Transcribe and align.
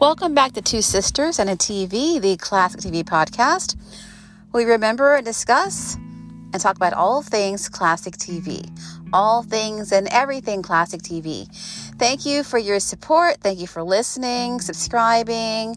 Welcome 0.00 0.32
back 0.32 0.52
to 0.52 0.62
Two 0.62 0.80
Sisters 0.80 1.38
and 1.38 1.50
a 1.50 1.56
TV, 1.56 2.22
the 2.22 2.38
classic 2.38 2.80
TV 2.80 3.04
podcast. 3.04 3.76
We 4.50 4.64
remember 4.64 5.16
and 5.16 5.26
discuss 5.26 5.96
and 5.96 6.58
talk 6.58 6.76
about 6.76 6.94
all 6.94 7.20
things 7.20 7.68
classic 7.68 8.14
TV, 8.16 8.66
all 9.12 9.42
things 9.42 9.92
and 9.92 10.08
everything 10.10 10.62
classic 10.62 11.02
TV. 11.02 11.46
Thank 11.98 12.24
you 12.24 12.42
for 12.44 12.56
your 12.56 12.80
support. 12.80 13.36
Thank 13.42 13.60
you 13.60 13.66
for 13.66 13.82
listening, 13.82 14.62
subscribing. 14.62 15.74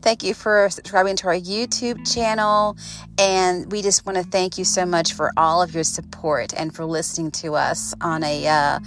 Thank 0.00 0.22
you 0.22 0.32
for 0.32 0.70
subscribing 0.70 1.16
to 1.16 1.26
our 1.26 1.38
YouTube 1.38 2.10
channel. 2.10 2.78
And 3.18 3.70
we 3.70 3.82
just 3.82 4.06
want 4.06 4.16
to 4.16 4.24
thank 4.24 4.56
you 4.56 4.64
so 4.64 4.86
much 4.86 5.12
for 5.12 5.32
all 5.36 5.60
of 5.60 5.74
your 5.74 5.84
support 5.84 6.54
and 6.56 6.74
for 6.74 6.86
listening 6.86 7.30
to 7.32 7.56
us 7.56 7.94
on 8.00 8.24
a 8.24 8.48
uh, 8.48 8.78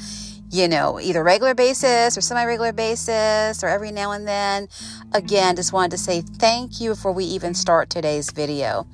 you 0.52 0.68
know, 0.68 1.00
either 1.00 1.24
regular 1.24 1.54
basis 1.54 2.18
or 2.18 2.22
semi 2.22 2.44
regular 2.44 2.74
basis 2.74 3.64
or 3.64 3.68
every 3.68 3.92
now 3.92 4.12
and 4.12 4.28
then. 4.28 4.68
Again, 5.14 5.56
just 5.56 5.74
wanted 5.74 5.92
to 5.92 5.98
say 5.98 6.22
thank 6.22 6.82
you 6.82 6.92
before 6.92 7.12
we 7.12 7.26
even 7.26 7.54
start 7.54 7.90
today's 7.90 8.32
video 8.32 8.88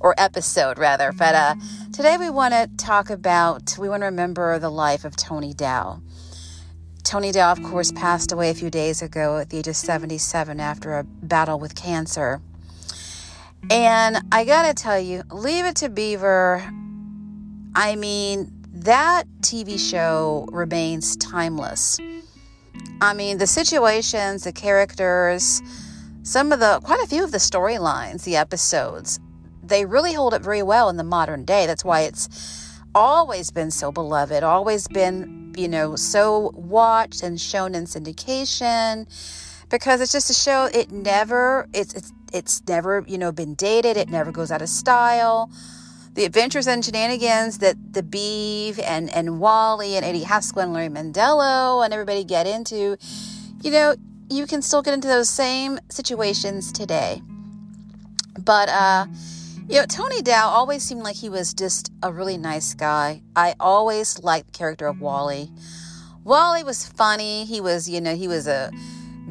or 0.00 0.14
episode, 0.18 0.78
rather. 0.78 1.12
But 1.12 1.34
uh, 1.34 1.54
today 1.92 2.16
we 2.16 2.30
want 2.30 2.54
to 2.54 2.70
talk 2.76 3.10
about, 3.10 3.76
we 3.78 3.88
want 3.88 4.02
to 4.02 4.06
remember 4.06 4.58
the 4.58 4.70
life 4.70 5.04
of 5.04 5.16
Tony 5.16 5.52
Dow. 5.52 6.00
Tony 7.02 7.32
Dow, 7.32 7.52
of 7.52 7.62
course, 7.62 7.92
passed 7.92 8.32
away 8.32 8.48
a 8.48 8.54
few 8.54 8.70
days 8.70 9.02
ago 9.02 9.36
at 9.36 9.50
the 9.50 9.58
age 9.58 9.68
of 9.68 9.76
77 9.76 10.58
after 10.58 10.98
a 10.98 11.04
battle 11.04 11.58
with 11.58 11.74
cancer. 11.74 12.40
And 13.70 14.18
I 14.32 14.44
got 14.44 14.66
to 14.66 14.74
tell 14.74 14.98
you, 14.98 15.22
Leave 15.30 15.66
It 15.66 15.76
to 15.76 15.90
Beaver, 15.90 16.66
I 17.74 17.96
mean, 17.96 18.53
that 18.74 19.24
TV 19.40 19.78
show 19.78 20.48
remains 20.50 21.16
timeless. 21.16 21.98
I 23.00 23.14
mean, 23.14 23.38
the 23.38 23.46
situations, 23.46 24.42
the 24.42 24.52
characters, 24.52 25.62
some 26.24 26.50
of 26.50 26.58
the, 26.58 26.80
quite 26.82 27.02
a 27.02 27.06
few 27.06 27.22
of 27.22 27.30
the 27.30 27.38
storylines, 27.38 28.24
the 28.24 28.34
episodes, 28.34 29.20
they 29.62 29.84
really 29.84 30.12
hold 30.12 30.34
up 30.34 30.42
very 30.42 30.62
well 30.62 30.88
in 30.88 30.96
the 30.96 31.04
modern 31.04 31.44
day. 31.44 31.66
That's 31.66 31.84
why 31.84 32.00
it's 32.00 32.28
always 32.94 33.52
been 33.52 33.70
so 33.70 33.92
beloved, 33.92 34.42
always 34.42 34.88
been, 34.88 35.54
you 35.56 35.68
know, 35.68 35.94
so 35.94 36.50
watched 36.54 37.22
and 37.22 37.40
shown 37.40 37.76
in 37.76 37.84
syndication 37.84 39.06
because 39.70 40.00
it's 40.00 40.12
just 40.12 40.30
a 40.30 40.34
show 40.34 40.68
it 40.74 40.92
never 40.92 41.66
it's 41.72 41.94
it's 41.94 42.12
it's 42.32 42.62
never, 42.68 43.04
you 43.06 43.18
know, 43.18 43.30
been 43.30 43.54
dated, 43.54 43.96
it 43.96 44.08
never 44.08 44.32
goes 44.32 44.50
out 44.50 44.60
of 44.60 44.68
style 44.68 45.50
the 46.14 46.24
adventures 46.24 46.66
and 46.68 46.84
shenanigans 46.84 47.58
that 47.58 47.76
the 47.92 48.02
Beeve 48.02 48.78
and, 48.78 49.10
and 49.10 49.40
Wally 49.40 49.96
and 49.96 50.04
Eddie 50.04 50.22
Haskell 50.22 50.62
and 50.62 50.72
Larry 50.72 50.88
Mondello 50.88 51.84
and 51.84 51.92
everybody 51.92 52.24
get 52.24 52.46
into, 52.46 52.96
you 53.62 53.70
know, 53.70 53.96
you 54.30 54.46
can 54.46 54.62
still 54.62 54.80
get 54.80 54.94
into 54.94 55.08
those 55.08 55.28
same 55.28 55.78
situations 55.90 56.72
today. 56.72 57.20
But, 58.38 58.68
uh, 58.68 59.06
you 59.68 59.80
know, 59.80 59.86
Tony 59.86 60.22
Dow 60.22 60.48
always 60.48 60.82
seemed 60.82 61.02
like 61.02 61.16
he 61.16 61.28
was 61.28 61.52
just 61.52 61.92
a 62.02 62.12
really 62.12 62.36
nice 62.36 62.74
guy. 62.74 63.22
I 63.34 63.54
always 63.58 64.22
liked 64.22 64.52
the 64.52 64.58
character 64.58 64.86
of 64.86 65.00
Wally. 65.00 65.50
Wally 66.22 66.62
was 66.62 66.86
funny. 66.86 67.44
He 67.44 67.60
was, 67.60 67.88
you 67.88 68.00
know, 68.00 68.14
he 68.14 68.28
was 68.28 68.46
a 68.46 68.70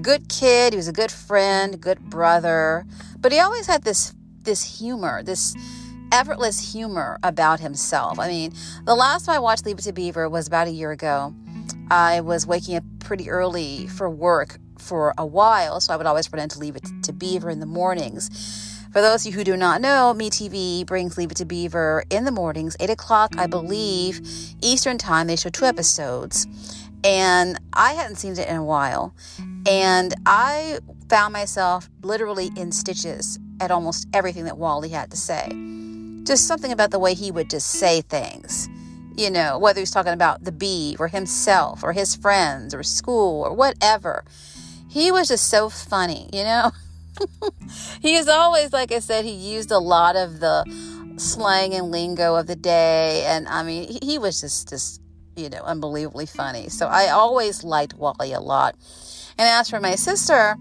good 0.02 0.28
kid. 0.28 0.73
He 0.73 0.78
was 0.78 0.88
a 0.88 0.94
good 0.94 1.11
friend, 1.11 1.80
good 1.80 2.00
brother. 2.09 2.86
But 3.20 3.31
he 3.31 3.39
always 3.39 3.67
had 3.67 3.84
this 3.84 4.14
this 4.44 4.80
humor, 4.80 5.23
this 5.23 5.56
effortless 6.14 6.73
humor 6.73 7.17
about 7.23 7.59
himself. 7.59 8.19
I 8.19 8.28
mean, 8.28 8.53
the 8.86 8.94
last 8.94 9.25
time 9.25 9.36
I 9.36 9.39
watched 9.39 9.66
Leave 9.66 9.80
It 9.80 9.81
to 9.81 9.94
Beaver 9.94 10.30
was 10.30 10.45
about 10.45 10.67
a 10.67 10.72
year 10.72 10.92
ago. 10.92 11.33
I 11.89 12.22
was 12.22 12.45
waking 12.45 12.75
up 12.75 12.83
pretty 13.00 13.31
early 13.31 13.88
for 13.88 14.08
work 14.08 14.59
for 14.78 15.16
a 15.17 15.25
while, 15.25 15.80
so 15.80 15.92
I 15.92 15.97
would 15.97 16.05
always 16.05 16.31
run 16.31 16.44
into 16.44 16.59
Leave 16.59 16.75
It 16.75 16.88
to 17.03 17.14
Beaver 17.14 17.49
in 17.49 17.60
the 17.60 17.65
mornings. 17.65 18.30
For 18.93 19.02
those 19.02 19.26
of 19.26 19.32
you 19.32 19.39
who 19.39 19.43
do 19.43 19.58
not 19.58 19.82
know, 19.82 20.14
MeTV 20.15 20.86
brings 20.86 21.17
Leave 21.17 21.32
It 21.32 21.37
to 21.37 21.45
Beaver 21.45 22.04
in 22.11 22.26
the 22.26 22.32
mornings, 22.32 22.77
8 22.80 22.92
o'clock, 22.92 23.32
I 23.36 23.48
believe, 23.48 24.21
Eastern 24.61 24.99
Time. 24.99 25.26
They 25.26 25.36
show 25.36 25.49
two 25.49 25.66
episodes. 25.66 26.45
And 27.04 27.60
I 27.73 27.93
hadn't 27.93 28.17
seen 28.17 28.33
it 28.33 28.48
in 28.48 28.55
a 28.55 28.64
while. 28.64 29.16
And 29.67 30.14
I 30.27 30.77
found 31.10 31.33
myself 31.33 31.89
literally 32.04 32.52
in 32.55 32.71
stitches 32.71 33.39
at 33.60 33.71
almost 33.71 34.08
everything 34.14 34.45
that 34.45 34.60
Wally 34.60 34.89
had 34.89 35.10
to 35.10 35.17
say 35.17 35.49
just 36.23 36.48
something 36.48 36.72
about 36.72 36.92
the 36.92 37.00
way 37.00 37.14
he 37.14 37.32
would 37.32 37.50
just 37.50 37.67
say 37.67 38.02
things. 38.02 38.70
You 39.16 39.30
know, 39.30 39.60
whether 39.60 39.80
he's 39.80 39.92
talking 39.92 40.14
about 40.14 40.44
the 40.44 40.52
bee 40.52 40.95
or 41.00 41.08
himself 41.08 41.84
or 41.84 41.94
his 41.94 42.16
friends 42.16 42.73
or 42.73 42.82
school 42.82 43.44
or 43.44 43.54
whatever. 43.54 44.23
He 44.89 45.11
was 45.11 45.28
just 45.28 45.50
so 45.50 45.70
funny, 45.70 46.30
you 46.34 46.44
know? 46.44 46.72
he 48.02 48.16
is 48.16 48.28
always, 48.28 48.73
like 48.73 48.92
I 48.92 49.00
said, 49.00 49.26
he 49.26 49.32
used 49.32 49.72
a 49.72 49.78
lot 49.78 50.16
of 50.16 50.39
the 50.39 50.66
slang 51.17 51.73
and 51.73 51.92
lingo 51.92 52.36
of 52.36 52.48
the 52.48 52.55
day. 52.55 53.23
And 53.26 53.48
I 53.48 53.64
mean, 53.64 53.98
he 54.02 54.17
was 54.17 54.42
just, 54.42 54.70
just, 54.70 55.02
you 55.36 55.50
know, 55.50 55.61
unbelievably 55.64 56.28
funny. 56.28 56.70
So 56.70 56.88
I 56.88 57.10
always 57.10 57.64
liked 57.64 57.94
Wally 57.95 58.34
a 58.34 58.40
lot. 58.40 58.76
And 59.38 59.48
as 59.48 59.70
for 59.70 59.80
my 59.80 59.95
sister, 59.95 60.58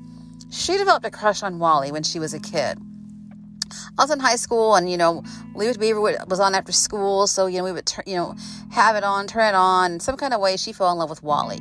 she 0.50 0.76
developed 0.76 1.06
a 1.06 1.10
crush 1.10 1.42
on 1.42 1.58
Wally 1.58 1.92
when 1.92 2.02
she 2.02 2.18
was 2.18 2.34
a 2.34 2.40
kid. 2.40 2.78
I 3.98 4.02
was 4.02 4.10
in 4.10 4.20
high 4.20 4.36
school, 4.36 4.74
and 4.74 4.90
you 4.90 4.96
know, 4.96 5.22
Leave 5.54 5.70
It 5.70 5.74
to 5.74 5.78
Beaver 5.78 6.00
was 6.00 6.40
on 6.40 6.54
after 6.54 6.72
school, 6.72 7.26
so 7.26 7.46
you 7.46 7.58
know 7.58 7.64
we 7.64 7.72
would 7.72 7.86
turn, 7.86 8.04
you 8.06 8.16
know 8.16 8.34
have 8.70 8.96
it 8.96 9.04
on, 9.04 9.26
turn 9.26 9.48
it 9.48 9.54
on. 9.54 10.00
Some 10.00 10.16
kind 10.16 10.32
of 10.32 10.40
way, 10.40 10.56
she 10.56 10.72
fell 10.72 10.90
in 10.92 10.98
love 10.98 11.10
with 11.10 11.22
Wally. 11.22 11.60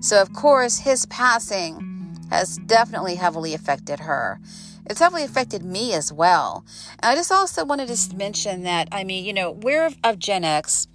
So 0.00 0.20
of 0.20 0.32
course, 0.32 0.78
his 0.78 1.06
passing 1.06 2.16
has 2.30 2.58
definitely 2.58 3.14
heavily 3.14 3.54
affected 3.54 4.00
her. 4.00 4.40
It's 4.86 5.00
heavily 5.00 5.22
affected 5.22 5.62
me 5.62 5.92
as 5.92 6.12
well. 6.12 6.64
And 7.00 7.10
I 7.10 7.14
just 7.14 7.30
also 7.30 7.64
wanted 7.64 7.88
to 7.88 8.16
mention 8.16 8.64
that 8.64 8.88
I 8.90 9.04
mean, 9.04 9.24
you 9.24 9.32
know, 9.32 9.52
we're 9.52 9.90
of 10.02 10.18
Gen 10.18 10.44
X. 10.44 10.88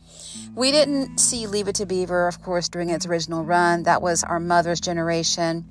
We 0.55 0.71
didn't 0.71 1.19
see 1.19 1.47
Leave 1.47 1.67
It 1.67 1.75
to 1.75 1.85
Beaver, 1.85 2.27
of 2.27 2.41
course, 2.41 2.69
during 2.69 2.89
its 2.89 3.05
original 3.05 3.43
run. 3.43 3.83
That 3.83 4.01
was 4.01 4.23
our 4.23 4.39
mother's 4.39 4.81
generation. 4.81 5.65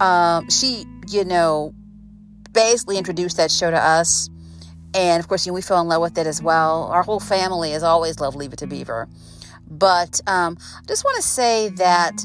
Um, 0.00 0.48
she, 0.50 0.84
you 1.08 1.24
know, 1.24 1.74
basically 2.52 2.98
introduced 2.98 3.36
that 3.36 3.50
show 3.50 3.70
to 3.70 3.82
us. 3.82 4.28
And 4.94 5.20
of 5.20 5.28
course, 5.28 5.46
you 5.46 5.52
know, 5.52 5.54
we 5.54 5.62
fell 5.62 5.80
in 5.80 5.88
love 5.88 6.02
with 6.02 6.18
it 6.18 6.26
as 6.26 6.42
well. 6.42 6.84
Our 6.92 7.02
whole 7.02 7.20
family 7.20 7.72
has 7.72 7.82
always 7.82 8.20
loved 8.20 8.36
Leave 8.36 8.52
It 8.52 8.58
to 8.58 8.66
Beaver. 8.66 9.08
But 9.68 10.20
um, 10.26 10.58
I 10.60 10.86
just 10.86 11.04
want 11.04 11.16
to 11.16 11.22
say 11.22 11.70
that, 11.70 12.24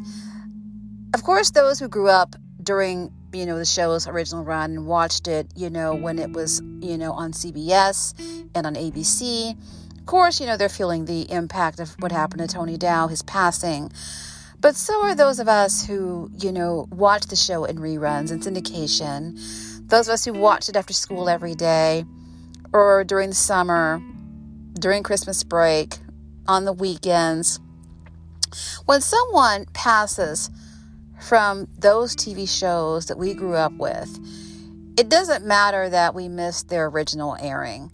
of 1.13 1.23
course, 1.23 1.51
those 1.51 1.79
who 1.79 1.87
grew 1.87 2.09
up 2.09 2.35
during 2.61 3.11
you 3.33 3.45
know 3.45 3.57
the 3.57 3.65
show's 3.65 4.07
original 4.07 4.43
run 4.43 4.71
and 4.71 4.85
watched 4.87 5.27
it, 5.27 5.47
you 5.55 5.69
know, 5.69 5.93
when 5.93 6.19
it 6.19 6.31
was 6.31 6.61
you 6.81 6.97
know 6.97 7.13
on 7.13 7.31
CBS 7.31 8.13
and 8.53 8.65
on 8.65 8.75
ABC. 8.75 9.55
Of 9.97 10.05
course, 10.05 10.41
you 10.41 10.45
know 10.45 10.57
they're 10.57 10.69
feeling 10.69 11.05
the 11.05 11.29
impact 11.31 11.79
of 11.79 11.95
what 11.99 12.11
happened 12.11 12.41
to 12.41 12.53
Tony 12.53 12.77
Dow, 12.77 13.07
his 13.07 13.23
passing. 13.23 13.91
But 14.59 14.75
so 14.75 15.03
are 15.03 15.13
those 15.13 15.39
of 15.39 15.47
us 15.47 15.85
who, 15.85 16.31
you 16.39 16.51
know, 16.51 16.87
watch 16.89 17.27
the 17.27 17.35
show 17.35 17.65
in 17.65 17.77
reruns 17.77 18.31
and 18.31 18.41
syndication 18.41 19.37
those 19.87 20.07
of 20.07 20.13
us 20.13 20.25
who 20.25 20.33
watch 20.33 20.69
it 20.69 20.75
after 20.75 20.93
school 20.93 21.29
every 21.29 21.55
day, 21.55 22.05
or 22.73 23.03
during 23.03 23.29
the 23.29 23.35
summer, 23.35 24.01
during 24.73 25.03
Christmas 25.03 25.43
break, 25.43 25.97
on 26.47 26.65
the 26.65 26.73
weekends. 26.73 27.59
When 28.85 29.01
someone 29.01 29.65
passes 29.73 30.49
from 31.21 31.67
those 31.77 32.15
TV 32.15 32.47
shows 32.47 33.07
that 33.07 33.17
we 33.17 33.33
grew 33.33 33.55
up 33.55 33.73
with, 33.73 34.19
it 34.97 35.09
doesn't 35.09 35.45
matter 35.45 35.89
that 35.89 36.15
we 36.15 36.27
missed 36.27 36.69
their 36.69 36.87
original 36.87 37.37
airing. 37.39 37.91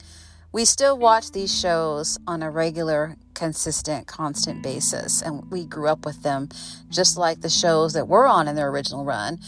We 0.52 0.66
still 0.66 0.98
watch 0.98 1.32
these 1.32 1.54
shows 1.54 2.20
on 2.28 2.44
a 2.44 2.52
regular, 2.52 3.18
consistent, 3.34 4.08
constant 4.08 4.62
basis, 4.62 5.22
and 5.22 5.50
we 5.50 5.66
grew 5.66 5.88
up 5.88 6.06
with 6.06 6.22
them 6.22 6.50
just 6.90 7.18
like 7.18 7.42
the 7.42 7.50
shows 7.50 7.94
that 7.94 8.08
were 8.08 8.28
on 8.28 8.48
in 8.48 8.56
their 8.56 8.70
original 8.70 9.04
run. 9.04 9.40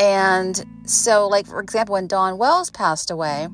And 0.00 0.64
so, 0.86 1.28
like, 1.28 1.46
for 1.46 1.60
example, 1.60 1.92
when 1.92 2.06
Dawn 2.06 2.38
Wells 2.38 2.70
passed 2.70 3.10
away, 3.10 3.48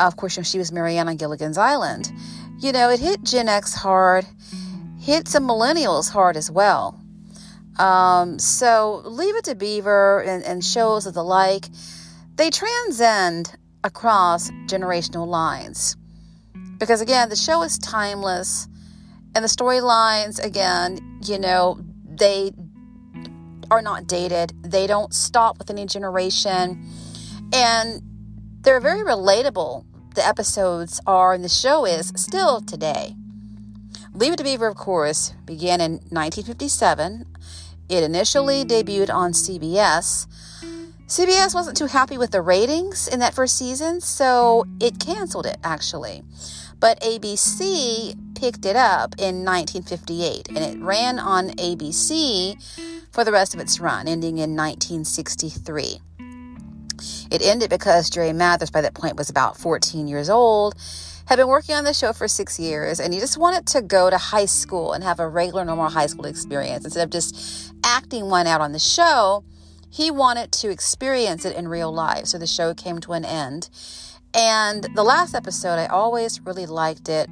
of 0.00 0.16
course, 0.16 0.36
you 0.36 0.40
know, 0.40 0.44
she 0.44 0.58
was 0.58 0.72
Mary 0.72 0.98
Ann 0.98 1.08
on 1.08 1.16
Gilligan's 1.16 1.56
Island. 1.56 2.12
You 2.58 2.72
know, 2.72 2.90
it 2.90 2.98
hit 2.98 3.22
Gen 3.22 3.48
X 3.48 3.72
hard, 3.72 4.26
hit 5.00 5.28
some 5.28 5.46
millennials 5.46 6.10
hard 6.10 6.36
as 6.36 6.50
well. 6.50 7.00
Um, 7.78 8.40
so, 8.40 9.02
Leave 9.04 9.36
It 9.36 9.44
to 9.44 9.54
Beaver 9.54 10.22
and, 10.22 10.42
and 10.42 10.64
shows 10.64 11.06
of 11.06 11.14
the 11.14 11.24
like, 11.24 11.66
they 12.34 12.50
transcend 12.50 13.54
across 13.84 14.50
generational 14.66 15.28
lines. 15.28 15.96
Because 16.78 17.00
again, 17.00 17.28
the 17.28 17.36
show 17.36 17.62
is 17.62 17.78
timeless, 17.78 18.66
and 19.36 19.44
the 19.44 19.48
storylines, 19.48 20.44
again, 20.44 21.20
you 21.24 21.38
know, 21.38 21.78
they 22.04 22.52
are 23.70 23.82
not 23.82 24.06
dated. 24.06 24.52
They 24.62 24.86
don't 24.86 25.14
stop 25.14 25.58
with 25.58 25.70
any 25.70 25.86
generation. 25.86 26.86
And 27.52 28.02
they're 28.62 28.80
very 28.80 29.00
relatable. 29.00 29.84
The 30.14 30.26
episodes 30.26 31.00
are, 31.06 31.34
and 31.34 31.44
the 31.44 31.48
show 31.48 31.84
is 31.84 32.12
still 32.16 32.60
today. 32.60 33.16
Leave 34.14 34.32
It 34.32 34.36
to 34.36 34.44
Beaver, 34.44 34.68
of 34.68 34.76
course, 34.76 35.34
began 35.44 35.80
in 35.80 35.92
1957. 36.10 37.26
It 37.88 38.02
initially 38.02 38.64
debuted 38.64 39.12
on 39.12 39.32
CBS. 39.32 40.26
CBS 41.06 41.54
wasn't 41.54 41.76
too 41.76 41.86
happy 41.86 42.16
with 42.16 42.30
the 42.30 42.40
ratings 42.40 43.08
in 43.08 43.20
that 43.20 43.34
first 43.34 43.58
season, 43.58 44.00
so 44.00 44.64
it 44.80 44.98
canceled 44.98 45.46
it 45.46 45.58
actually. 45.62 46.22
But 46.80 47.00
ABC 47.00 48.16
picked 48.34 48.64
it 48.64 48.76
up 48.76 49.14
in 49.18 49.44
1958 49.44 50.48
and 50.48 50.58
it 50.58 50.82
ran 50.82 51.18
on 51.18 51.50
ABC 51.50 52.56
for 53.14 53.22
the 53.22 53.30
rest 53.30 53.54
of 53.54 53.60
its 53.60 53.78
run, 53.78 54.08
ending 54.08 54.38
in 54.38 54.56
1963. 54.56 56.00
It 57.30 57.42
ended 57.42 57.70
because 57.70 58.10
Jerry 58.10 58.32
Mathers, 58.32 58.72
by 58.72 58.80
that 58.80 58.94
point, 58.94 59.16
was 59.16 59.30
about 59.30 59.56
14 59.56 60.08
years 60.08 60.28
old, 60.28 60.74
had 61.26 61.36
been 61.36 61.46
working 61.46 61.76
on 61.76 61.84
the 61.84 61.94
show 61.94 62.12
for 62.12 62.26
six 62.26 62.58
years, 62.58 62.98
and 62.98 63.14
he 63.14 63.20
just 63.20 63.38
wanted 63.38 63.66
to 63.68 63.82
go 63.82 64.10
to 64.10 64.18
high 64.18 64.46
school 64.46 64.92
and 64.92 65.04
have 65.04 65.20
a 65.20 65.28
regular, 65.28 65.64
normal 65.64 65.90
high 65.90 66.06
school 66.06 66.26
experience. 66.26 66.84
Instead 66.84 67.04
of 67.04 67.10
just 67.10 67.72
acting 67.84 68.30
one 68.30 68.48
out 68.48 68.60
on 68.60 68.72
the 68.72 68.80
show, 68.80 69.44
he 69.88 70.10
wanted 70.10 70.50
to 70.50 70.70
experience 70.70 71.44
it 71.44 71.54
in 71.56 71.68
real 71.68 71.92
life. 71.92 72.26
So 72.26 72.36
the 72.36 72.48
show 72.48 72.74
came 72.74 72.98
to 73.02 73.12
an 73.12 73.24
end. 73.24 73.70
And 74.34 74.88
the 74.96 75.04
last 75.04 75.36
episode, 75.36 75.76
I 75.76 75.86
always 75.86 76.40
really 76.40 76.66
liked 76.66 77.08
it. 77.08 77.30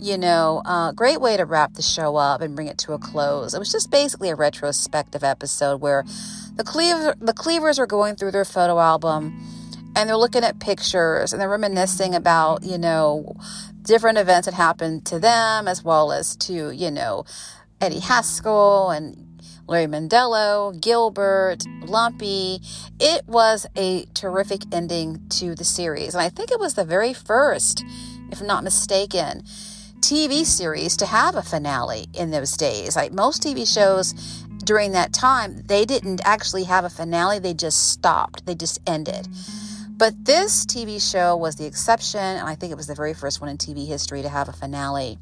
You 0.00 0.16
know, 0.16 0.62
uh, 0.64 0.92
great 0.92 1.20
way 1.20 1.36
to 1.36 1.44
wrap 1.44 1.74
the 1.74 1.82
show 1.82 2.14
up 2.14 2.40
and 2.40 2.54
bring 2.54 2.68
it 2.68 2.78
to 2.78 2.92
a 2.92 2.98
close. 2.98 3.52
It 3.52 3.58
was 3.58 3.72
just 3.72 3.90
basically 3.90 4.30
a 4.30 4.36
retrospective 4.36 5.24
episode 5.24 5.80
where 5.80 6.04
the 6.54 6.62
Cleaver, 6.62 7.16
the 7.20 7.32
Cleavers 7.32 7.80
are 7.80 7.86
going 7.86 8.14
through 8.14 8.30
their 8.30 8.44
photo 8.44 8.78
album 8.78 9.40
and 9.96 10.08
they're 10.08 10.16
looking 10.16 10.44
at 10.44 10.60
pictures 10.60 11.32
and 11.32 11.42
they're 11.42 11.48
reminiscing 11.48 12.14
about, 12.14 12.62
you 12.62 12.78
know, 12.78 13.36
different 13.82 14.18
events 14.18 14.46
that 14.46 14.54
happened 14.54 15.04
to 15.06 15.18
them 15.18 15.66
as 15.66 15.82
well 15.82 16.12
as 16.12 16.36
to, 16.36 16.70
you 16.70 16.92
know, 16.92 17.24
Eddie 17.80 17.98
Haskell 17.98 18.90
and 18.90 19.40
Larry 19.66 19.86
Mondello, 19.86 20.80
Gilbert, 20.80 21.64
Lumpy. 21.82 22.60
It 23.00 23.26
was 23.26 23.66
a 23.76 24.04
terrific 24.14 24.62
ending 24.70 25.26
to 25.30 25.56
the 25.56 25.64
series. 25.64 26.14
And 26.14 26.22
I 26.22 26.28
think 26.28 26.52
it 26.52 26.60
was 26.60 26.74
the 26.74 26.84
very 26.84 27.12
first, 27.12 27.84
if 28.30 28.40
I'm 28.40 28.46
not 28.46 28.62
mistaken, 28.62 29.42
TV 30.00 30.44
series 30.44 30.96
to 30.98 31.06
have 31.06 31.34
a 31.34 31.42
finale 31.42 32.06
in 32.14 32.30
those 32.30 32.56
days. 32.56 32.96
Like 32.96 33.12
most 33.12 33.42
TV 33.42 33.66
shows 33.66 34.12
during 34.64 34.92
that 34.92 35.12
time, 35.12 35.62
they 35.66 35.84
didn't 35.84 36.20
actually 36.24 36.64
have 36.64 36.84
a 36.84 36.90
finale, 36.90 37.38
they 37.38 37.54
just 37.54 37.90
stopped, 37.90 38.46
they 38.46 38.54
just 38.54 38.78
ended. 38.86 39.28
But 39.96 40.24
this 40.24 40.64
TV 40.64 41.00
show 41.00 41.36
was 41.36 41.56
the 41.56 41.66
exception, 41.66 42.20
and 42.20 42.48
I 42.48 42.54
think 42.54 42.70
it 42.70 42.76
was 42.76 42.86
the 42.86 42.94
very 42.94 43.14
first 43.14 43.40
one 43.40 43.50
in 43.50 43.58
TV 43.58 43.86
history 43.86 44.22
to 44.22 44.28
have 44.28 44.48
a 44.48 44.52
finale. 44.52 45.18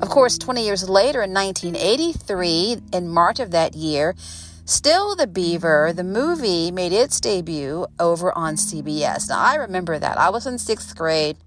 Of 0.00 0.08
course, 0.08 0.38
20 0.38 0.64
years 0.64 0.88
later, 0.88 1.22
in 1.22 1.32
1983, 1.32 2.78
in 2.92 3.08
March 3.08 3.38
of 3.38 3.50
that 3.52 3.74
year, 3.74 4.14
Still 4.64 5.16
the 5.16 5.26
Beaver, 5.26 5.94
the 5.94 6.04
movie, 6.04 6.70
made 6.70 6.92
its 6.92 7.20
debut 7.20 7.86
over 7.98 8.36
on 8.36 8.56
CBS. 8.56 9.28
Now, 9.30 9.40
I 9.40 9.54
remember 9.54 9.98
that. 9.98 10.18
I 10.18 10.28
was 10.28 10.46
in 10.46 10.58
sixth 10.58 10.94
grade. 10.94 11.38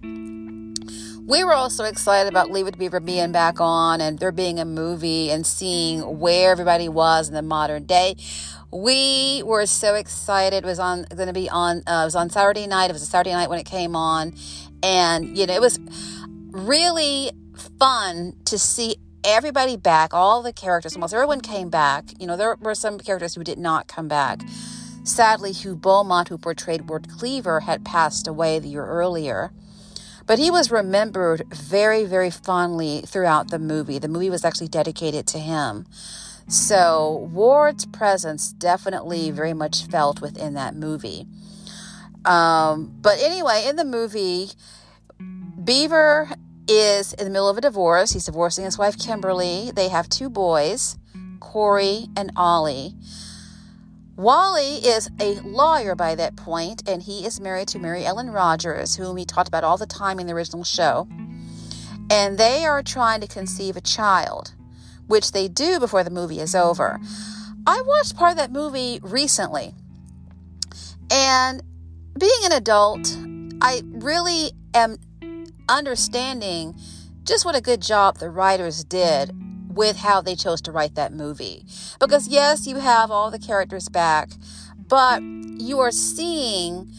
We 1.31 1.45
were 1.45 1.53
also 1.53 1.85
excited 1.85 2.27
about 2.27 2.51
Leave 2.51 2.67
It 2.67 2.71
to 2.71 2.77
Beaver 2.77 2.99
being 2.99 3.31
back 3.31 3.61
on 3.61 4.01
and 4.01 4.19
there 4.19 4.33
being 4.33 4.59
a 4.59 4.65
movie 4.65 5.31
and 5.31 5.47
seeing 5.47 6.19
where 6.19 6.51
everybody 6.51 6.89
was 6.89 7.29
in 7.29 7.33
the 7.33 7.41
modern 7.41 7.85
day. 7.85 8.17
We 8.69 9.41
were 9.45 9.65
so 9.65 9.95
excited. 9.95 10.65
It 10.65 10.67
was 10.67 10.77
on 10.77 11.03
going 11.03 11.27
to 11.27 11.33
be 11.33 11.49
on. 11.49 11.83
Uh, 11.87 12.01
it 12.01 12.03
was 12.03 12.17
on 12.17 12.29
Saturday 12.31 12.67
night. 12.67 12.89
It 12.89 12.93
was 12.93 13.01
a 13.01 13.05
Saturday 13.05 13.31
night 13.31 13.49
when 13.49 13.59
it 13.59 13.65
came 13.65 13.95
on, 13.95 14.33
and 14.83 15.37
you 15.37 15.47
know 15.47 15.53
it 15.53 15.61
was 15.61 15.79
really 16.51 17.31
fun 17.79 18.33
to 18.43 18.59
see 18.59 18.97
everybody 19.23 19.77
back, 19.77 20.13
all 20.13 20.43
the 20.43 20.51
characters, 20.51 20.95
almost 20.95 21.13
everyone 21.13 21.39
came 21.39 21.69
back. 21.69 22.11
You 22.19 22.27
know, 22.27 22.35
there 22.35 22.57
were 22.59 22.75
some 22.75 22.97
characters 22.97 23.35
who 23.35 23.45
did 23.45 23.57
not 23.57 23.87
come 23.87 24.09
back. 24.09 24.41
Sadly, 25.05 25.53
Hugh 25.53 25.77
Beaumont, 25.77 26.27
who 26.27 26.37
portrayed 26.37 26.89
Ward 26.89 27.07
Cleaver, 27.09 27.61
had 27.61 27.85
passed 27.85 28.27
away 28.27 28.59
the 28.59 28.67
year 28.67 28.85
earlier. 28.85 29.53
But 30.31 30.39
he 30.39 30.49
was 30.49 30.71
remembered 30.71 31.43
very, 31.53 32.05
very 32.05 32.29
fondly 32.29 33.03
throughout 33.05 33.51
the 33.51 33.59
movie. 33.59 33.99
The 33.99 34.07
movie 34.07 34.29
was 34.29 34.45
actually 34.45 34.69
dedicated 34.69 35.27
to 35.27 35.39
him. 35.39 35.85
So 36.47 37.27
Ward's 37.33 37.85
presence 37.85 38.53
definitely 38.53 39.31
very 39.31 39.53
much 39.53 39.87
felt 39.87 40.21
within 40.21 40.53
that 40.53 40.73
movie. 40.73 41.27
Um, 42.23 42.95
but 43.01 43.19
anyway, 43.21 43.65
in 43.67 43.75
the 43.75 43.83
movie, 43.83 44.51
Beaver 45.61 46.29
is 46.65 47.11
in 47.11 47.25
the 47.25 47.29
middle 47.29 47.49
of 47.49 47.57
a 47.57 47.61
divorce. 47.61 48.13
He's 48.13 48.23
divorcing 48.23 48.63
his 48.63 48.77
wife, 48.77 48.97
Kimberly. 48.97 49.71
They 49.75 49.89
have 49.89 50.07
two 50.07 50.29
boys, 50.29 50.97
Corey 51.41 52.07
and 52.15 52.31
Ollie. 52.37 52.95
Wally 54.21 54.75
is 54.75 55.09
a 55.19 55.39
lawyer 55.39 55.95
by 55.95 56.13
that 56.13 56.35
point, 56.35 56.87
and 56.87 57.01
he 57.01 57.25
is 57.25 57.41
married 57.41 57.67
to 57.69 57.79
Mary 57.79 58.05
Ellen 58.05 58.29
Rogers, 58.29 58.95
whom 58.95 59.17
he 59.17 59.25
talked 59.25 59.47
about 59.47 59.63
all 59.63 59.77
the 59.77 59.87
time 59.87 60.19
in 60.19 60.27
the 60.27 60.33
original 60.33 60.63
show. 60.63 61.07
And 62.11 62.37
they 62.37 62.63
are 62.63 62.83
trying 62.83 63.21
to 63.21 63.27
conceive 63.27 63.75
a 63.75 63.81
child, 63.81 64.53
which 65.07 65.31
they 65.31 65.47
do 65.47 65.79
before 65.79 66.03
the 66.03 66.11
movie 66.11 66.39
is 66.39 66.53
over. 66.53 66.99
I 67.65 67.81
watched 67.81 68.15
part 68.15 68.33
of 68.33 68.37
that 68.37 68.51
movie 68.51 68.99
recently, 69.01 69.73
and 71.09 71.63
being 72.15 72.41
an 72.43 72.51
adult, 72.51 73.17
I 73.59 73.81
really 73.85 74.51
am 74.75 74.99
understanding 75.67 76.75
just 77.23 77.43
what 77.43 77.55
a 77.55 77.61
good 77.61 77.81
job 77.81 78.19
the 78.19 78.29
writers 78.29 78.83
did 78.83 79.31
with 79.75 79.97
how 79.97 80.21
they 80.21 80.35
chose 80.35 80.61
to 80.61 80.71
write 80.71 80.95
that 80.95 81.13
movie. 81.13 81.65
Because, 81.99 82.27
yes, 82.27 82.67
you 82.67 82.77
have 82.77 83.11
all 83.11 83.31
the 83.31 83.39
characters 83.39 83.89
back, 83.89 84.31
but 84.87 85.21
you 85.21 85.79
are 85.79 85.91
seeing 85.91 86.91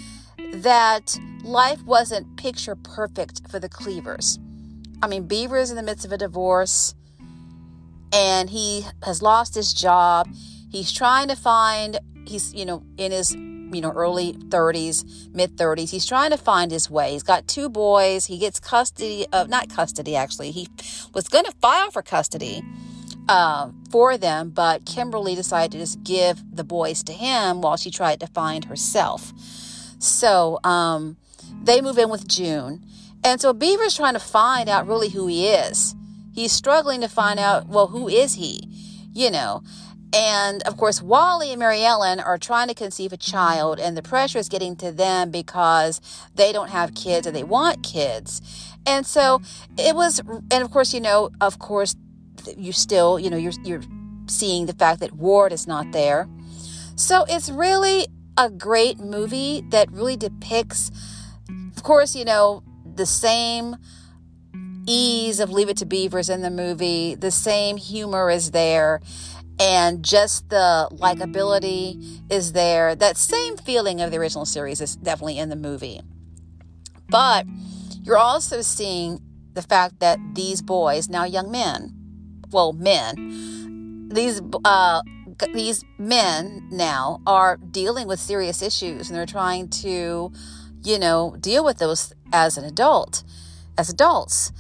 that 0.55 1.19
life 1.45 1.83
wasn't 1.85 2.37
picture 2.37 2.77
perfect 2.77 3.49
for 3.49 3.59
the 3.59 3.69
Cleavers. 3.69 4.39
I 5.03 5.09
mean, 5.09 5.27
Beaver 5.27 5.59
is 5.59 5.71
in 5.71 5.77
the 5.77 5.83
midst 5.83 6.05
of 6.05 6.13
a 6.13 6.19
divorce 6.19 6.95
and 8.13 8.51
he 8.51 8.85
has 9.03 9.23
lost 9.23 9.55
his 9.55 9.73
job. 9.73 10.29
He's 10.71 10.93
trying 10.93 11.29
to 11.29 11.37
find, 11.37 11.99
he's, 12.27 12.55
you 12.55 12.65
know, 12.65 12.85
in 12.97 13.11
his 13.11 13.35
you 13.73 13.81
know, 13.81 13.93
early 13.93 14.35
30s, 14.35 15.35
mid 15.35 15.57
30s. 15.57 15.91
He's 15.91 16.07
trying 16.07 16.31
to 16.31 16.37
find 16.37 16.71
his 16.71 16.91
way. 16.91 17.13
He's 17.13 17.23
got 17.23 17.49
two 17.49 17.69
boys. 17.69 18.27
He 18.27 18.39
gets 18.39 18.61
custody 18.61 19.27
of, 19.33 19.49
not 19.49 19.69
custody 19.69 20.17
actually, 20.17 20.51
he 20.51 20.69
was 21.15 21.29
going 21.29 21.45
to 21.45 21.53
file 21.61 21.91
for 21.91 22.03
custody 22.03 22.63
uh, 23.29 23.71
for 23.91 24.17
them, 24.17 24.51
but 24.51 24.85
Kimberly 24.85 25.35
decided 25.35 25.73
to 25.73 25.79
just 25.79 26.03
give 26.03 26.43
the 26.55 26.65
boys 26.65 27.03
to 27.05 27.13
him 27.13 27.63
while 27.63 27.77
she 27.77 27.91
tried 27.91 28.21
to 28.21 28.27
find 28.27 28.65
herself. 28.65 29.33
So 29.99 30.59
um, 30.65 31.17
they 31.63 31.81
move 31.81 31.99
in 31.99 32.11
with 32.11 32.27
June. 32.27 32.85
And 33.25 33.41
so 33.41 33.53
Beaver's 33.53 33.97
trying 33.97 34.15
to 34.15 34.21
find 34.21 34.69
out 34.69 34.89
really 34.89 35.11
who 35.11 35.29
he 35.29 35.49
is. 35.49 35.95
He's 36.35 36.53
struggling 36.53 37.01
to 37.03 37.09
find 37.09 37.39
out, 37.39 37.69
well, 37.69 37.89
who 37.89 38.09
is 38.09 38.35
he? 38.35 38.69
You 39.15 39.31
know, 39.31 39.63
and 40.13 40.63
of 40.65 40.77
course, 40.77 41.01
Wally 41.01 41.51
and 41.51 41.59
Mary 41.59 41.83
Ellen 41.83 42.21
are 42.21 42.39
trying 42.39 42.69
to 42.69 42.75
conceive 42.75 43.13
a 43.13 43.17
child, 43.17 43.81
and 43.81 43.97
the 43.97 44.03
pressure 44.03 44.39
is 44.39 44.49
getting 44.49 44.77
to 44.77 44.93
them 44.93 45.31
because 45.31 46.01
they 46.35 46.53
don't 46.53 46.71
have 46.71 46.95
kids 46.95 47.27
and 47.27 47.35
they 47.35 47.45
want 47.45 47.83
kids. 47.83 48.43
And 48.87 49.07
so 49.07 49.41
it 49.79 49.95
was, 49.95 50.21
and 50.21 50.63
of 50.63 50.71
course, 50.71 50.93
you 50.93 51.01
know, 51.01 51.31
of 51.41 51.59
course, 51.59 51.95
you 52.57 52.73
still, 52.73 53.19
you 53.19 53.31
know, 53.31 53.37
you're, 53.37 53.53
you're 53.65 53.83
seeing 54.27 54.67
the 54.67 54.73
fact 54.73 55.01
that 55.01 55.13
Ward 55.13 55.53
is 55.53 55.67
not 55.67 55.93
there. 55.93 56.29
So 56.97 57.25
it's 57.29 57.49
really 57.49 58.09
a 58.37 58.51
great 58.51 58.99
movie 58.99 59.65
that 59.71 59.91
really 59.93 60.17
depicts, 60.17 60.91
of 61.77 61.83
course, 61.83 62.15
you 62.15 62.25
know, 62.25 62.63
the 62.95 63.07
same 63.07 63.77
ease 64.87 65.41
of 65.41 65.51
Leave 65.51 65.69
It 65.69 65.77
to 65.79 65.87
Beavers 65.87 66.29
in 66.29 66.43
the 66.43 66.51
movie, 66.51 67.15
the 67.15 67.31
same 67.31 67.77
humor 67.77 68.31
is 68.31 68.51
there 68.51 69.01
and 69.59 70.03
just 70.03 70.49
the 70.49 70.89
likability 70.93 72.21
is 72.31 72.53
there. 72.53 72.95
That 72.95 73.17
same 73.17 73.57
feeling 73.57 74.01
of 74.01 74.11
the 74.11 74.19
original 74.19 74.45
series 74.45 74.81
is 74.81 74.97
definitely 74.97 75.39
in 75.39 75.51
the 75.51 75.57
movie. 75.57 76.01
But 77.09 77.47
you're 78.03 78.19
also 78.19 78.63
seeing 78.63 79.21
the 79.55 79.63
fact 79.63 80.01
that 80.01 80.19
these 80.35 80.63
boys, 80.63 81.09
now 81.09 81.25
young 81.25 81.51
men, 81.51 81.93
well, 82.51 82.73
men, 82.73 84.09
these 84.11 84.41
uh, 84.65 85.03
these 85.53 85.85
men 85.99 86.69
now 86.71 87.21
are 87.27 87.57
dealing 87.57 88.07
with 88.07 88.21
serious 88.21 88.63
issues, 88.63 89.09
and 89.09 89.17
they're 89.17 89.27
trying 89.27 89.69
to, 89.69 90.33
you 90.83 90.99
know, 90.99 91.37
deal 91.41 91.65
with 91.65 91.79
those 91.79 92.13
as 92.33 92.57
an 92.57 92.65
adult, 92.65 93.23
as 93.83 93.91
adults 93.91 94.53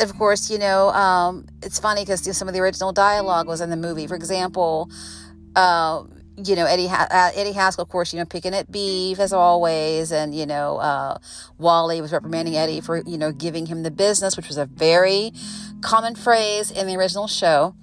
of 0.00 0.16
course, 0.16 0.50
you 0.50 0.58
know, 0.58 0.90
um, 0.90 1.46
it's 1.62 1.80
funny 1.80 2.02
because 2.02 2.24
you 2.24 2.30
know, 2.30 2.34
some 2.34 2.48
of 2.48 2.54
the 2.54 2.60
original 2.60 2.92
dialogue 2.92 3.48
was 3.48 3.60
in 3.60 3.70
the 3.70 3.76
movie. 3.76 4.06
For 4.06 4.14
example, 4.14 4.88
uh, 5.56 6.04
you 6.36 6.54
know, 6.54 6.64
Eddie 6.64 6.88
uh, 6.88 7.30
Eddie 7.34 7.52
Haskell, 7.52 7.82
of 7.82 7.88
course, 7.88 8.12
you 8.12 8.18
know, 8.18 8.24
picking 8.24 8.54
at 8.54 8.70
Beave 8.70 9.18
as 9.18 9.32
always, 9.32 10.12
and 10.12 10.34
you 10.34 10.46
know, 10.46 10.78
uh, 10.78 11.18
Wally 11.58 12.00
was 12.00 12.12
reprimanding 12.12 12.56
Eddie 12.56 12.80
for 12.80 13.02
you 13.04 13.18
know 13.18 13.32
giving 13.32 13.66
him 13.66 13.82
the 13.82 13.90
business, 13.90 14.36
which 14.36 14.48
was 14.48 14.56
a 14.56 14.66
very 14.66 15.32
common 15.80 16.14
phrase 16.14 16.70
in 16.70 16.86
the 16.86 16.96
original 16.96 17.26
show. 17.26 17.74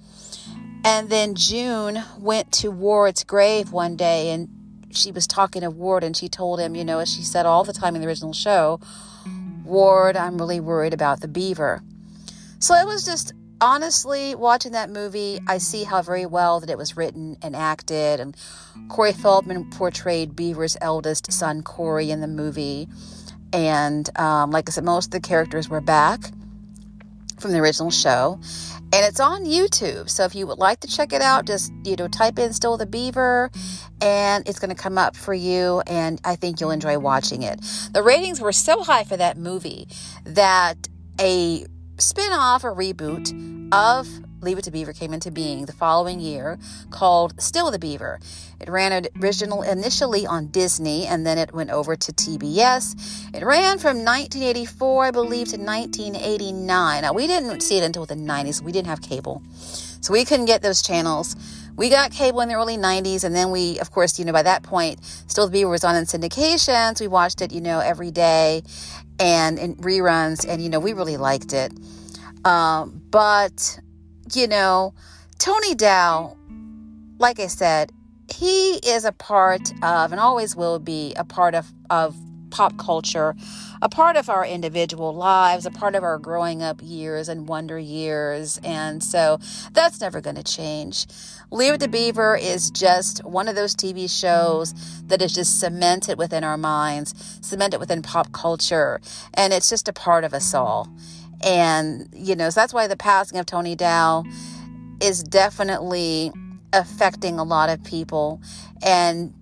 And 0.84 1.10
then 1.10 1.34
June 1.34 2.02
went 2.18 2.50
to 2.54 2.70
Ward's 2.70 3.22
grave 3.22 3.70
one 3.70 3.96
day, 3.96 4.30
and 4.30 4.48
she 4.90 5.12
was 5.12 5.26
talking 5.26 5.62
to 5.62 5.70
Ward 5.70 6.04
and 6.04 6.16
she 6.16 6.28
told 6.28 6.58
him, 6.60 6.74
you 6.74 6.84
know, 6.84 6.98
as 6.98 7.12
she 7.12 7.22
said 7.22 7.46
all 7.46 7.64
the 7.64 7.72
time 7.72 7.94
in 7.94 8.02
the 8.02 8.08
original 8.08 8.32
show, 8.32 8.80
Ward, 9.72 10.18
I'm 10.18 10.36
really 10.36 10.60
worried 10.60 10.92
about 10.92 11.20
the 11.20 11.28
beaver. 11.28 11.82
So 12.58 12.74
it 12.74 12.86
was 12.86 13.06
just 13.06 13.32
honestly 13.58 14.34
watching 14.34 14.72
that 14.72 14.90
movie, 14.90 15.40
I 15.46 15.56
see 15.56 15.84
how 15.84 16.02
very 16.02 16.26
well 16.26 16.60
that 16.60 16.68
it 16.68 16.76
was 16.76 16.94
written 16.94 17.38
and 17.40 17.56
acted. 17.56 18.20
And 18.20 18.36
Corey 18.90 19.14
Feldman 19.14 19.70
portrayed 19.70 20.36
Beaver's 20.36 20.76
eldest 20.82 21.32
son, 21.32 21.62
Corey, 21.62 22.10
in 22.10 22.20
the 22.20 22.28
movie. 22.28 22.86
And 23.54 24.10
um, 24.18 24.50
like 24.50 24.68
I 24.68 24.72
said, 24.72 24.84
most 24.84 25.06
of 25.06 25.10
the 25.12 25.20
characters 25.20 25.70
were 25.70 25.80
back 25.80 26.20
from 27.38 27.52
the 27.52 27.58
original 27.58 27.90
show. 27.90 28.38
And 28.94 29.06
it's 29.06 29.20
on 29.20 29.46
YouTube. 29.46 30.10
So 30.10 30.24
if 30.24 30.34
you 30.34 30.46
would 30.46 30.58
like 30.58 30.80
to 30.80 30.86
check 30.86 31.14
it 31.14 31.22
out, 31.22 31.46
just, 31.46 31.72
you 31.84 31.96
know, 31.96 32.08
type 32.08 32.38
in 32.38 32.52
Still 32.52 32.76
the 32.76 32.84
Beaver 32.84 33.50
and 34.02 34.46
it's 34.46 34.58
going 34.58 34.68
to 34.68 34.80
come 34.80 34.98
up 34.98 35.16
for 35.16 35.32
you. 35.32 35.82
And 35.86 36.20
I 36.24 36.36
think 36.36 36.60
you'll 36.60 36.72
enjoy 36.72 36.98
watching 36.98 37.42
it. 37.42 37.60
The 37.92 38.02
ratings 38.02 38.38
were 38.40 38.52
so 38.52 38.82
high 38.82 39.04
for 39.04 39.16
that 39.16 39.38
movie 39.38 39.88
that 40.24 40.88
a 41.18 41.64
spin 41.98 42.32
off 42.32 42.64
or 42.64 42.74
reboot 42.74 43.32
of 43.72 44.08
Leave 44.42 44.58
It 44.58 44.64
to 44.64 44.70
Beaver 44.72 44.92
came 44.92 45.12
into 45.12 45.30
being 45.30 45.66
the 45.66 45.72
following 45.72 46.18
year 46.18 46.58
called 46.90 47.40
Still 47.40 47.70
the 47.70 47.78
Beaver. 47.78 48.18
It 48.60 48.68
ran 48.68 49.06
original 49.20 49.62
initially 49.62 50.26
on 50.26 50.48
Disney 50.48 51.06
and 51.06 51.24
then 51.24 51.38
it 51.38 51.54
went 51.54 51.70
over 51.70 51.94
to 51.94 52.12
TBS. 52.12 53.34
It 53.34 53.44
ran 53.44 53.78
from 53.78 53.98
1984, 54.04 55.04
I 55.04 55.10
believe, 55.12 55.48
to 55.48 55.58
1989. 55.58 57.02
Now, 57.02 57.12
we 57.12 57.28
didn't 57.28 57.60
see 57.60 57.78
it 57.78 57.84
until 57.84 58.04
the 58.04 58.14
90s. 58.14 58.60
We 58.60 58.72
didn't 58.72 58.88
have 58.88 59.00
cable. 59.00 59.42
So 60.00 60.12
we 60.12 60.24
couldn't 60.24 60.46
get 60.46 60.62
those 60.62 60.82
channels. 60.82 61.36
We 61.76 61.88
got 61.88 62.10
cable 62.10 62.40
in 62.40 62.48
the 62.48 62.54
early 62.56 62.76
90s, 62.76 63.24
and 63.24 63.34
then 63.34 63.50
we, 63.50 63.78
of 63.78 63.92
course, 63.92 64.18
you 64.18 64.24
know, 64.24 64.32
by 64.32 64.42
that 64.42 64.62
point, 64.62 65.02
Still 65.28 65.46
the 65.46 65.52
Beaver 65.52 65.70
was 65.70 65.84
on 65.84 65.94
in 65.94 66.04
syndications. 66.04 67.00
We 67.00 67.06
watched 67.06 67.40
it, 67.40 67.52
you 67.52 67.60
know, 67.60 67.78
every 67.78 68.10
day 68.10 68.62
and 69.18 69.58
in 69.58 69.76
reruns, 69.76 70.46
and, 70.46 70.60
you 70.60 70.68
know, 70.68 70.80
we 70.80 70.92
really 70.92 71.16
liked 71.16 71.52
it. 71.52 71.72
Um, 72.44 73.00
but 73.10 73.78
you 74.36 74.46
know, 74.46 74.94
Tony 75.38 75.74
Dow, 75.74 76.36
like 77.18 77.40
I 77.40 77.46
said, 77.46 77.92
he 78.32 78.74
is 78.76 79.04
a 79.04 79.12
part 79.12 79.72
of 79.82 80.12
and 80.12 80.20
always 80.20 80.56
will 80.56 80.78
be 80.78 81.12
a 81.16 81.24
part 81.24 81.54
of, 81.54 81.72
of 81.90 82.16
pop 82.52 82.76
culture, 82.76 83.34
a 83.80 83.88
part 83.88 84.16
of 84.16 84.28
our 84.28 84.46
individual 84.46 85.12
lives, 85.14 85.66
a 85.66 85.70
part 85.70 85.94
of 85.94 86.04
our 86.04 86.18
growing 86.18 86.62
up 86.62 86.80
years 86.82 87.28
and 87.28 87.48
wonder 87.48 87.78
years. 87.78 88.60
And 88.62 89.02
so 89.02 89.38
that's 89.72 90.00
never 90.00 90.20
going 90.20 90.36
to 90.36 90.42
change. 90.42 91.06
Leave 91.50 91.74
It 91.74 91.80
to 91.80 91.88
Beaver 91.88 92.36
is 92.36 92.70
just 92.70 93.24
one 93.24 93.48
of 93.48 93.56
those 93.56 93.74
TV 93.74 94.08
shows 94.08 94.74
that 95.08 95.20
is 95.20 95.34
just 95.34 95.58
cemented 95.58 96.18
within 96.18 96.44
our 96.44 96.56
minds, 96.56 97.14
cemented 97.42 97.80
within 97.80 98.02
pop 98.02 98.32
culture. 98.32 99.00
And 99.34 99.52
it's 99.52 99.68
just 99.68 99.88
a 99.88 99.92
part 99.92 100.24
of 100.24 100.32
us 100.32 100.54
all. 100.54 100.88
And, 101.42 102.08
you 102.14 102.36
know, 102.36 102.50
so 102.50 102.60
that's 102.60 102.72
why 102.72 102.86
the 102.86 102.96
passing 102.96 103.38
of 103.38 103.46
Tony 103.46 103.74
Dow 103.74 104.24
is 105.00 105.22
definitely 105.22 106.32
affecting 106.72 107.38
a 107.38 107.44
lot 107.44 107.68
of 107.68 107.82
people. 107.84 108.40
And 108.82 109.34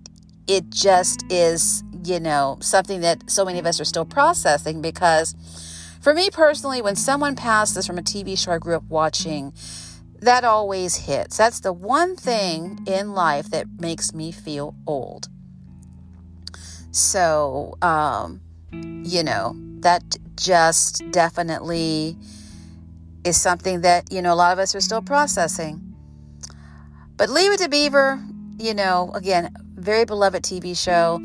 it 0.47 0.71
just 0.71 1.25
is, 1.31 1.85
you 2.05 2.19
know, 2.19 2.59
something 2.61 3.01
that 3.03 3.31
so 3.31 3.45
many 3.45 3.59
of 3.59 3.67
us 3.67 3.81
are 3.81 3.85
still 3.85 4.05
processing 4.05 4.81
because 4.81 5.35
for 6.01 6.15
me 6.15 6.31
personally, 6.31 6.81
when 6.81 6.97
someone 6.97 7.37
passes 7.37 7.87
from 7.87 7.99
a 7.99 8.03
TV 8.03 8.37
show 8.39 8.53
I 8.53 8.59
grew 8.59 8.75
up 8.75 8.85
watching, 8.85 9.53
that 10.21 10.45
always 10.45 10.97
hits. 10.97 11.37
That's 11.37 11.61
the 11.61 11.73
one 11.73 12.17
thing 12.17 12.79
in 12.87 13.13
life 13.13 13.51
that 13.51 13.67
makes 13.79 14.15
me 14.15 14.33
feel 14.33 14.75
old. 14.87 15.29
So, 16.91 17.77
um, 17.83 18.41
you 18.73 19.23
know, 19.23 19.55
that 19.81 20.03
just 20.41 21.03
definitely 21.11 22.17
is 23.25 23.41
something 23.41 23.83
that, 23.83 24.11
you 24.13 24.23
know, 24.23 24.33
a 24.33 24.37
lot 24.37 24.53
of 24.53 24.59
us 24.59 24.75
are 24.75 24.81
still 24.81 25.03
processing. 25.03 25.95
But 27.17 27.29
Leave 27.29 27.53
It 27.53 27.61
to 27.61 27.69
Beaver, 27.69 28.19
you 28.59 28.75
know, 28.75 29.13
again, 29.15 29.55
very 29.75 30.05
beloved 30.05 30.43
TV 30.43 30.77
show. 30.77 31.21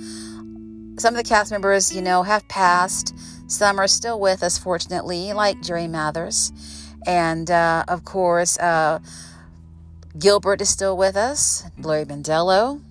Some 0.97 1.13
of 1.13 1.17
the 1.17 1.27
cast 1.27 1.51
members, 1.51 1.95
you 1.95 2.01
know, 2.01 2.23
have 2.23 2.47
passed. 2.47 3.13
Some 3.47 3.79
are 3.79 3.87
still 3.87 4.19
with 4.19 4.43
us, 4.43 4.57
fortunately, 4.57 5.31
like 5.33 5.61
Jerry 5.61 5.87
Mathers. 5.87 6.51
And 7.05 7.49
uh, 7.51 7.85
of 7.87 8.03
course, 8.03 8.57
uh, 8.59 8.99
Gilbert 10.17 10.61
is 10.61 10.69
still 10.69 10.97
with 10.97 11.15
us, 11.15 11.63
Larry 11.77 12.05
Mondello, 12.05 12.81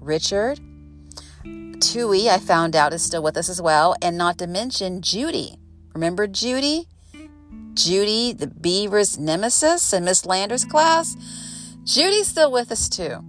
Richard. 0.00 0.60
Tooey, 1.44 2.28
I 2.28 2.38
found 2.38 2.74
out, 2.74 2.92
is 2.92 3.02
still 3.02 3.22
with 3.22 3.36
us 3.36 3.48
as 3.48 3.60
well. 3.60 3.94
And 4.02 4.16
not 4.16 4.38
to 4.38 4.46
mention 4.46 5.02
Judy. 5.02 5.58
Remember 5.98 6.28
Judy? 6.28 6.86
Judy, 7.74 8.32
the 8.32 8.46
Beaver's 8.46 9.18
nemesis 9.18 9.92
in 9.92 10.04
Miss 10.04 10.24
Landers' 10.24 10.64
class? 10.64 11.16
Judy's 11.82 12.28
still 12.28 12.52
with 12.52 12.70
us 12.70 12.88
too. 12.88 13.24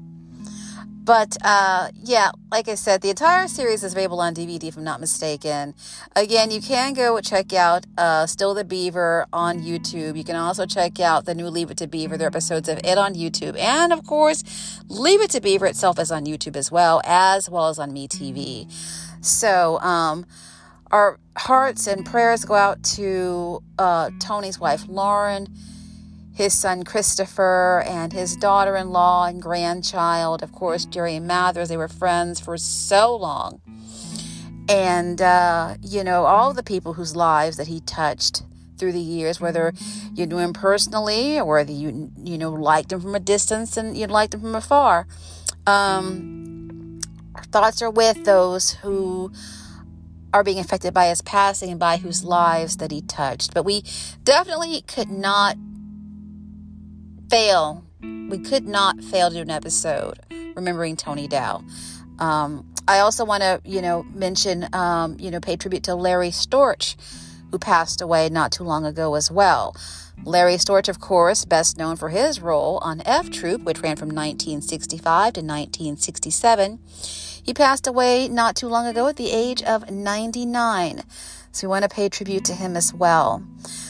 But 1.03 1.35
uh, 1.43 1.89
yeah, 1.95 2.29
like 2.51 2.67
I 2.67 2.75
said, 2.75 3.01
the 3.01 3.09
entire 3.09 3.47
series 3.47 3.83
is 3.83 3.93
available 3.93 4.19
on 4.19 4.35
DVD 4.35 4.65
if 4.65 4.77
I'm 4.77 4.83
not 4.83 4.99
mistaken. 4.99 5.73
Again, 6.15 6.51
you 6.51 6.61
can 6.61 6.93
go 6.93 7.19
check 7.21 7.53
out 7.53 7.87
uh, 7.97 8.27
Still 8.27 8.53
the 8.53 8.63
Beaver 8.63 9.25
on 9.33 9.61
YouTube. 9.61 10.15
You 10.15 10.23
can 10.23 10.35
also 10.35 10.67
check 10.67 10.99
out 10.99 11.25
the 11.25 11.33
new 11.33 11.47
Leave 11.47 11.71
It 11.71 11.77
to 11.77 11.87
Beaver. 11.87 12.17
There 12.17 12.27
are 12.27 12.29
episodes 12.29 12.69
of 12.69 12.77
it 12.83 12.99
on 12.99 13.15
YouTube. 13.15 13.57
And 13.57 13.91
of 13.91 14.05
course, 14.05 14.43
Leave 14.89 15.21
It 15.21 15.31
to 15.31 15.41
Beaver 15.41 15.65
itself 15.65 15.97
is 15.97 16.11
on 16.11 16.25
YouTube 16.27 16.55
as 16.55 16.71
well, 16.71 17.01
as 17.03 17.49
well 17.49 17.69
as 17.69 17.79
on 17.79 17.89
MeTV. 17.93 18.71
So, 19.21 19.79
um, 19.79 20.27
our 20.91 21.19
hearts 21.37 21.87
and 21.87 22.05
prayers 22.05 22.45
go 22.45 22.55
out 22.55 22.81
to 22.83 23.63
uh, 23.77 24.09
Tony's 24.19 24.59
wife, 24.59 24.85
Lauren 24.87 25.47
his 26.39 26.53
son 26.53 26.83
Christopher 26.83 27.83
and 27.85 28.13
his 28.13 28.37
daughter 28.37 28.77
in 28.77 28.91
law 28.91 29.25
and 29.25 29.41
grandchild, 29.41 30.41
of 30.41 30.53
course, 30.53 30.85
Jerry 30.85 31.17
and 31.17 31.27
Mathers. 31.27 31.67
They 31.67 31.75
were 31.75 31.89
friends 31.89 32.39
for 32.39 32.55
so 32.57 33.13
long. 33.13 33.59
And, 34.69 35.21
uh, 35.21 35.75
you 35.81 36.01
know, 36.01 36.23
all 36.23 36.53
the 36.53 36.63
people 36.63 36.93
whose 36.93 37.13
lives 37.13 37.57
that 37.57 37.67
he 37.67 37.81
touched 37.81 38.43
through 38.77 38.93
the 38.93 39.01
years, 39.01 39.41
whether 39.41 39.73
you 40.15 40.25
knew 40.25 40.37
him 40.37 40.53
personally 40.53 41.37
or 41.37 41.57
whether 41.57 41.73
you, 41.73 42.09
you 42.23 42.37
know, 42.37 42.51
liked 42.51 42.93
him 42.93 43.01
from 43.01 43.15
a 43.15 43.19
distance 43.19 43.75
and 43.75 43.97
you 43.97 44.07
liked 44.07 44.33
him 44.33 44.39
from 44.39 44.55
afar. 44.55 45.07
Um, 45.67 47.01
thoughts 47.51 47.81
are 47.81 47.91
with 47.91 48.23
those 48.23 48.71
who 48.75 49.33
are 50.33 50.43
being 50.43 50.59
affected 50.59 50.93
by 50.93 51.07
his 51.07 51.21
passing 51.21 51.71
and 51.71 51.79
by 51.79 51.97
whose 51.97 52.23
lives 52.23 52.77
that 52.77 52.91
he 52.91 53.01
touched. 53.01 53.53
But 53.53 53.63
we 53.63 53.83
definitely 54.23 54.81
could 54.81 55.09
not 55.09 55.57
fail. 57.29 57.85
We 58.01 58.39
could 58.39 58.67
not 58.67 59.03
fail 59.03 59.29
to 59.29 59.35
do 59.35 59.41
an 59.41 59.49
episode 59.49 60.19
remembering 60.55 60.95
Tony 60.95 61.27
Dow. 61.27 61.63
Um, 62.19 62.65
I 62.87 62.99
also 62.99 63.23
want 63.23 63.41
to, 63.41 63.61
you 63.63 63.81
know, 63.81 64.03
mention, 64.13 64.67
um, 64.73 65.15
you 65.19 65.31
know, 65.31 65.39
pay 65.39 65.55
tribute 65.55 65.83
to 65.83 65.95
Larry 65.95 66.29
Storch, 66.29 66.95
who 67.51 67.59
passed 67.59 68.01
away 68.01 68.29
not 68.29 68.51
too 68.51 68.63
long 68.63 68.85
ago 68.85 69.15
as 69.15 69.31
well. 69.31 69.75
Larry 70.25 70.55
Storch, 70.55 70.89
of 70.89 70.99
course, 70.99 71.45
best 71.45 71.77
known 71.77 71.95
for 71.95 72.09
his 72.09 72.41
role 72.41 72.79
on 72.81 73.01
F 73.05 73.29
Troop, 73.29 73.63
which 73.63 73.79
ran 73.79 73.95
from 73.95 74.09
1965 74.09 75.33
to 75.33 75.41
1967. 75.41 76.79
He 77.49 77.53
passed 77.55 77.87
away 77.87 78.27
not 78.27 78.55
too 78.55 78.67
long 78.67 78.85
ago 78.85 79.07
at 79.07 79.15
the 79.15 79.31
age 79.31 79.63
of 79.63 79.89
99. 79.89 81.01
So 81.51 81.65
we 81.65 81.71
want 81.71 81.81
to 81.81 81.89
pay 81.89 82.07
tribute 82.07 82.45
to 82.45 82.53
him 82.53 82.77
as 82.77 82.93
well. 82.93 83.43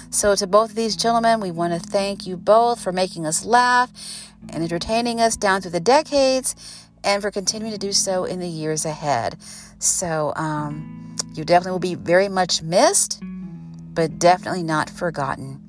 So, 0.10 0.34
to 0.34 0.48
both 0.48 0.70
of 0.70 0.76
these 0.78 0.96
gentlemen, 0.96 1.42
we 1.42 1.52
want 1.52 1.74
to 1.74 1.80
thank 1.80 2.26
you 2.26 2.38
both 2.38 2.82
for 2.82 2.94
making 2.94 3.26
us 3.26 3.44
laugh 3.44 3.92
and 4.48 4.64
entertaining 4.64 5.20
us 5.20 5.36
down 5.36 5.60
through 5.60 5.72
the 5.72 5.82
decades 5.82 6.56
and 7.04 7.22
for 7.22 7.32
continuing 7.32 7.74
to 7.74 7.78
do 7.78 7.92
so 7.92 8.24
in 8.24 8.40
the 8.40 8.48
years 8.48 8.86
ahead. 8.86 9.38
So, 9.78 10.32
um, 10.38 11.18
you 11.34 11.44
definitely 11.44 11.72
will 11.74 11.80
be 11.80 11.96
very 11.96 12.30
much 12.30 12.62
missed, 12.62 13.22
but 13.94 14.20
definitely 14.20 14.64
not 14.64 14.90
forgotten. 14.90 15.60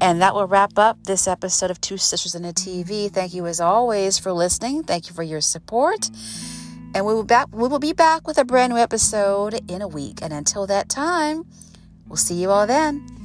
And 0.00 0.22
that 0.22 0.36
will 0.36 0.46
wrap 0.46 0.78
up 0.78 1.02
this 1.02 1.26
episode 1.26 1.72
of 1.72 1.80
Two 1.80 1.96
Sisters 1.96 2.36
in 2.36 2.44
a 2.44 2.52
TV. 2.52 3.10
Thank 3.10 3.34
you 3.34 3.44
as 3.46 3.60
always 3.60 4.18
for 4.18 4.30
listening. 4.30 4.84
Thank 4.84 5.08
you 5.08 5.16
for 5.16 5.24
your 5.24 5.40
support. 5.40 6.10
And 6.96 7.04
we 7.04 7.12
will 7.12 7.24
back 7.24 7.54
we 7.54 7.68
will 7.68 7.78
be 7.78 7.92
back 7.92 8.26
with 8.26 8.38
a 8.38 8.44
brand 8.46 8.72
new 8.72 8.78
episode 8.78 9.60
in 9.70 9.82
a 9.82 9.86
week. 9.86 10.20
And 10.22 10.32
until 10.32 10.66
that 10.68 10.88
time, 10.88 11.44
we'll 12.08 12.16
see 12.16 12.36
you 12.36 12.48
all 12.48 12.66
then. 12.66 13.15